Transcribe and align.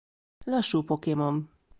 Lassú 0.53 0.79
pokémon. 0.89 1.35